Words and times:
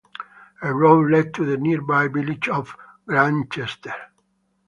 A 0.63 0.73
road 0.73 1.11
led 1.11 1.31
to 1.35 1.45
the 1.45 1.57
nearby 1.57 2.07
village 2.07 2.49
of 2.49 2.75
Grantchester. 3.05 3.93